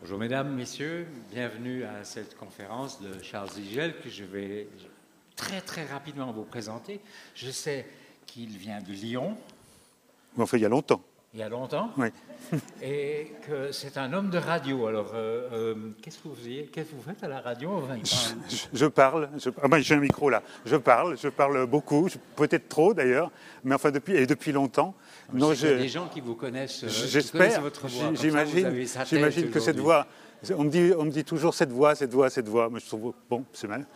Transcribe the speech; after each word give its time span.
Bonjour 0.00 0.18
mesdames, 0.18 0.54
messieurs, 0.54 1.06
bienvenue 1.30 1.84
à 1.84 2.04
cette 2.04 2.34
conférence 2.34 3.02
de 3.02 3.22
Charles 3.22 3.50
Zigel 3.50 4.00
que 4.00 4.08
je 4.08 4.24
vais 4.24 4.66
très 5.36 5.60
très 5.60 5.84
rapidement 5.84 6.32
vous 6.32 6.44
présenter. 6.44 7.00
Je 7.34 7.50
sais 7.50 7.84
qu'il 8.24 8.56
vient 8.56 8.80
de 8.80 8.92
Lyon. 8.92 9.36
Enfin, 10.38 10.56
il 10.56 10.62
y 10.62 10.64
a 10.64 10.70
longtemps. 10.70 11.02
Il 11.32 11.38
y 11.38 11.42
a 11.44 11.48
longtemps 11.48 11.90
Oui. 11.96 12.08
Et 12.82 13.30
que 13.46 13.70
c'est 13.70 13.96
un 13.98 14.12
homme 14.12 14.30
de 14.30 14.38
radio. 14.38 14.88
Alors, 14.88 15.12
euh, 15.14 15.48
euh, 15.52 15.74
qu'est-ce 16.02 16.18
que 16.18 16.26
vous 16.26 16.34
faisiez 16.34 16.66
Qu'est-ce 16.72 16.90
que 16.90 16.96
vous 16.96 17.02
faites 17.02 17.22
à 17.22 17.28
la 17.28 17.40
radio 17.40 17.70
Enfin, 17.76 17.94
Je, 18.48 18.56
je 18.76 18.86
parle. 18.86 19.28
Je, 19.38 19.48
ah 19.62 19.68
ben, 19.68 19.78
j'ai 19.78 19.94
un 19.94 20.00
micro 20.00 20.28
là. 20.28 20.42
Je 20.66 20.74
parle. 20.74 21.16
Je 21.16 21.28
parle 21.28 21.66
beaucoup. 21.66 22.08
Peut-être 22.34 22.68
trop 22.68 22.94
d'ailleurs. 22.94 23.30
Mais 23.62 23.76
enfin, 23.76 23.92
depuis, 23.92 24.16
et 24.16 24.26
depuis 24.26 24.50
longtemps. 24.50 24.92
Non, 25.32 25.54
Je 25.54 25.68
y 25.68 25.70
a 25.70 25.76
des 25.76 25.88
gens 25.88 26.08
qui 26.08 26.20
vous 26.20 26.34
connaissent. 26.34 26.82
euh, 26.82 26.88
J'espère. 26.88 27.62
J'imagine. 28.14 28.84
J'imagine 29.06 29.50
que 29.50 29.60
cette 29.60 29.78
voix. 29.78 30.06
On 30.56 30.64
me 30.64 30.70
dit, 30.70 30.92
on 30.98 31.04
me 31.04 31.10
dit 31.10 31.22
toujours 31.24 31.54
cette 31.54 31.70
voix, 31.70 31.94
cette 31.94 32.12
voix, 32.12 32.28
cette 32.28 32.48
voix. 32.48 32.68
Mais 32.72 32.80
je 32.80 32.86
trouve 32.86 33.14
bon, 33.28 33.44
c'est 33.52 33.68
mal. 33.68 33.86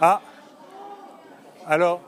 Ah. 0.00 0.20
Alors. 1.66 2.02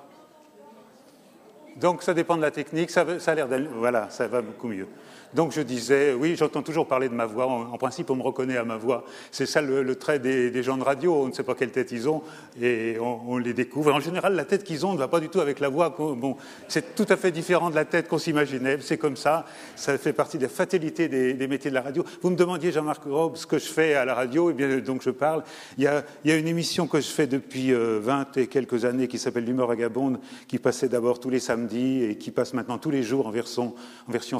Donc 1.76 2.02
ça 2.02 2.14
dépend 2.14 2.36
de 2.36 2.42
la 2.42 2.50
technique. 2.50 2.90
Ça, 2.90 3.04
a 3.26 3.34
l'air 3.34 3.48
d'aller. 3.48 3.68
Voilà, 3.74 4.08
ça 4.10 4.26
va 4.26 4.42
beaucoup 4.42 4.68
mieux. 4.68 4.86
Donc 5.32 5.52
je 5.52 5.60
disais, 5.60 6.12
oui, 6.12 6.34
j'entends 6.36 6.62
toujours 6.62 6.88
parler 6.88 7.08
de 7.08 7.14
ma 7.14 7.26
voix. 7.26 7.46
En, 7.46 7.78
principe, 7.78 8.10
on 8.10 8.16
me 8.16 8.22
reconnaît 8.22 8.56
à 8.56 8.64
ma 8.64 8.76
voix. 8.76 9.04
C'est 9.30 9.46
ça 9.46 9.62
le, 9.62 9.94
trait 9.94 10.18
des, 10.18 10.62
gens 10.62 10.76
de 10.76 10.82
radio. 10.82 11.14
On 11.14 11.28
ne 11.28 11.32
sait 11.32 11.44
pas 11.44 11.54
quelle 11.54 11.70
tête 11.70 11.92
ils 11.92 12.08
ont 12.08 12.22
et 12.60 12.96
on, 13.00 13.38
les 13.38 13.52
découvre. 13.52 13.92
En 13.92 14.00
général, 14.00 14.34
la 14.34 14.44
tête 14.44 14.64
qu'ils 14.64 14.84
ont 14.84 14.92
ne 14.92 14.98
va 14.98 15.06
pas 15.06 15.20
du 15.20 15.28
tout 15.28 15.40
avec 15.40 15.60
la 15.60 15.68
voix. 15.68 15.96
c'est 16.66 16.96
tout 16.96 17.06
à 17.08 17.16
fait 17.16 17.30
différent 17.30 17.70
de 17.70 17.76
la 17.76 17.84
tête 17.84 18.08
qu'on 18.08 18.18
s'imaginait. 18.18 18.78
C'est 18.80 18.98
comme 18.98 19.16
ça. 19.16 19.46
Ça 19.76 19.96
fait 19.98 20.12
partie 20.12 20.38
des 20.38 20.48
fatalités 20.48 21.08
des, 21.08 21.46
métiers 21.46 21.70
de 21.70 21.76
la 21.76 21.82
radio. 21.82 22.04
Vous 22.22 22.30
me 22.30 22.36
demandiez, 22.36 22.72
Jean-Marc 22.72 23.04
Robe, 23.04 23.36
ce 23.36 23.46
que 23.46 23.58
je 23.58 23.66
fais 23.66 23.94
à 23.94 24.04
la 24.04 24.14
radio. 24.14 24.50
Eh 24.50 24.54
bien, 24.54 24.78
donc 24.78 25.02
je 25.02 25.10
parle. 25.10 25.44
Il 25.78 25.84
y 25.84 25.86
a, 25.86 26.02
une 26.24 26.48
émission 26.48 26.88
que 26.88 27.00
je 27.00 27.08
fais 27.08 27.28
depuis 27.28 27.72
euh, 27.72 28.00
20 28.02 28.36
et 28.36 28.46
quelques 28.48 28.84
années 28.84 29.06
qui 29.06 29.18
s'appelle 29.18 29.44
L'humeur 29.44 29.68
vagabonde, 29.68 30.18
qui 30.48 30.58
passait 30.58 30.88
d'abord 30.88 31.20
tous 31.20 31.30
les 31.30 31.40
samedis 31.40 31.59
et 31.72 32.16
qui 32.18 32.30
passe 32.30 32.54
maintenant 32.54 32.78
tous 32.78 32.90
les 32.90 33.02
jours 33.02 33.26
en 33.26 33.30
version, 33.30 33.74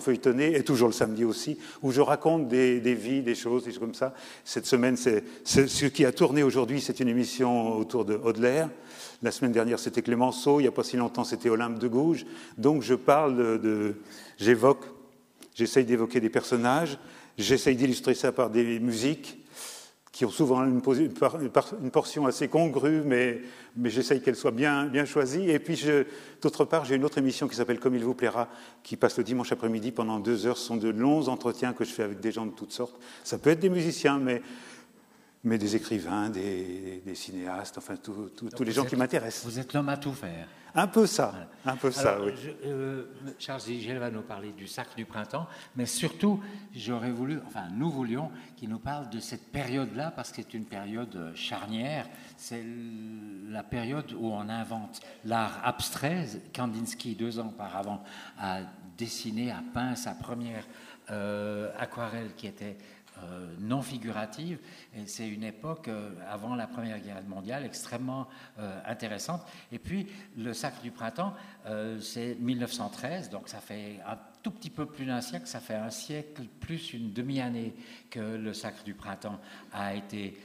feuilletonnée 0.01 0.57
et 0.57 0.63
toujours 0.63 0.89
le 0.89 0.95
samedi 0.95 1.25
aussi, 1.25 1.59
où 1.83 1.91
je 1.93 2.01
raconte 2.01 2.49
des, 2.49 2.81
vies, 2.95 3.23
des 3.23 3.35
choses, 3.35 3.65
des 3.65 3.71
choses 3.71 3.81
comme 3.81 3.95
ça. 3.95 4.15
Cette 4.45 4.67
semaine, 4.67 4.97
c'est 4.97 5.25
ce 5.45 5.87
qui 5.87 6.05
a 6.05 6.13
tourné 6.13 6.43
aujourd'hui, 6.43 6.81
c'est 6.81 7.01
une 7.01 7.09
émission 7.09 7.77
autour 7.77 8.05
de 8.05 8.15
Audelaire. 8.15 8.69
La 9.23 9.31
semaine 9.31 9.53
dernière, 9.53 9.79
c'était 9.79 10.03
Clémenceau. 10.03 10.61
Il 10.61 10.63
n'y 10.63 10.69
a 10.69 10.73
pas 10.73 10.85
si 10.85 10.97
longtemps, 10.97 11.25
c'était 11.25 11.51
Olympe 11.51 11.79
de 11.79 11.89
Gouges. 11.89 12.25
Donc, 12.57 12.83
je 12.83 12.95
parle 12.95 13.61
de- 13.61 13.97
j'évoque, 14.39 14.85
j'essaye 15.55 15.85
d'évoquer 15.85 16.21
des 16.21 16.31
personnages, 16.31 16.99
j'essaye 17.37 17.77
d'illustrer 17.77 18.15
ça 18.15 18.33
par 18.33 18.49
des 18.51 18.81
musiques 18.81 19.39
qui 20.13 20.25
ont 20.25 20.31
souvent 20.31 20.65
une, 20.65 20.81
portion 20.81 22.27
assez 22.27 22.49
congrue, 22.49 23.03
mais, 23.05 23.43
j'essaye 23.85 24.21
qu'elle 24.21 24.35
soit 24.35 24.51
bien, 24.51 24.87
bien 24.87 25.05
choisie. 25.05 25.49
Et 25.49 25.61
puis, 25.61 25.81
d'autre 26.43 26.65
part, 26.65 26.85
j'ai 26.85 26.97
une 26.97 27.05
autre 27.05 27.19
émission 27.19 27.47
qui 27.47 27.55
s'appelle 27.55 27.79
Comme 27.79 27.95
il 27.95 28.05
vous 28.05 28.15
plaira, 28.15 28.49
qui 28.83 28.97
passe 28.97 29.19
le 29.19 29.25
dimanche 29.25 29.53
après-midi 29.53 29.93
pendant 29.93 30.19
deux 30.19 30.47
heures. 30.47 30.59
Ce 30.59 30.67
sont 30.67 30.77
de 30.77 30.89
longs 30.89 31.29
entretiens 31.29 31.73
que 31.73 31.85
je 31.85 31.91
fais 31.91 32.03
avec 32.03 32.19
des 32.19 32.33
gens 32.33 32.45
de 32.45 32.51
toutes 32.51 32.73
sortes. 32.73 32.99
Ça 33.23 33.39
peut 33.39 33.51
être 33.51 33.61
des 33.61 33.71
musiciens, 33.71 34.19
mais, 34.19 34.43
mais 35.43 35.57
des 35.59 35.75
écrivains, 35.77 36.29
des, 36.31 37.03
des 37.05 37.15
cinéastes, 37.15 37.79
enfin, 37.79 37.97
tout- 37.97 38.31
tout- 38.37 38.51
tous 38.51 38.63
les 38.65 38.73
gens 38.73 38.83
êtes- 38.85 38.91
qui 38.91 38.97
m'intéressent. 38.97 39.45
Vous 39.51 39.59
êtes 39.59 39.73
l'homme 39.73 39.89
à 39.89 39.97
tout 39.97 40.13
faire. 40.13 40.47
Un 40.73 40.87
peu 40.87 41.05
ça, 41.05 41.35
un 41.65 41.77
peu 41.77 41.91
ça, 41.91 42.21
oui. 42.23 42.33
je- 42.41 42.51
euh, 42.69 43.05
Charles 43.41 43.61
Zigel 43.63 43.99
va 43.99 44.09
nous 44.11 44.23
parler 44.23 44.53
du 44.53 44.69
Sacre 44.69 44.95
du 44.95 45.05
Printemps, 45.05 45.49
mais 45.75 45.85
surtout, 45.87 46.41
j'aurais 46.77 47.11
voulu, 47.11 47.41
enfin, 47.45 47.65
nous 47.73 47.91
voulions 47.91 48.31
qu'il 48.57 48.69
nous 48.69 48.79
parle 48.79 49.11
de 49.11 49.19
cette 49.19 49.51
période-là, 49.51 50.13
parce 50.15 50.31
que 50.31 50.37
c'est 50.43 50.55
une 50.55 50.67
période 50.67 51.17
euh, 51.17 51.35
charnière. 51.35 52.07
C'est 52.37 52.65
la 53.49 53.65
période 53.65 54.13
où 54.13 54.29
on 54.31 54.49
invente 54.49 55.01
l'art 55.25 55.61
abstrait. 55.65 56.27
Kandinsky, 56.55 57.17
deux 57.17 57.41
ans 57.41 57.49
auparavant, 57.49 58.05
a 58.39 58.61
dessiné, 58.97 59.51
a 59.51 59.63
peint 59.75 59.97
sa 59.97 60.13
première 60.13 60.65
euh, 61.11 61.71
aquarelle 61.79 62.35
qui 62.37 62.47
était 62.47 62.77
euh, 63.25 63.47
non 63.59 63.83
figurative. 63.83 64.59
Et 64.97 65.07
c'est 65.07 65.29
une 65.29 65.43
époque, 65.43 65.89
euh, 65.89 66.11
avant 66.31 66.55
la 66.55 66.67
Première 66.67 66.99
Guerre 67.01 67.23
mondiale, 67.29 67.65
extrêmement 67.65 68.29
euh, 68.59 68.81
intéressante. 68.87 69.43
Et 69.73 69.79
puis, 69.79 70.07
le 70.39 70.55
Sacre 70.55 70.81
du 70.81 70.91
Printemps, 70.91 71.35
c'est 72.01 72.37
1913, 72.41 73.29
donc 73.29 73.49
ça 73.49 73.59
fait 73.59 74.01
un 74.07 74.17
tout 74.43 74.51
petit 74.51 74.71
peu 74.71 74.87
plus 74.87 75.05
d'un 75.05 75.21
siècle, 75.21 75.47
ça 75.47 75.61
fait 75.61 75.75
un 75.75 75.91
siècle 75.91 76.45
plus 76.61 76.95
une 76.95 77.13
demi-année 77.13 77.75
que 78.09 78.21
le 78.21 78.55
Sacre 78.55 78.83
du 78.83 78.95
Printemps 78.95 79.39
a 79.73 79.95
été 79.95 80.39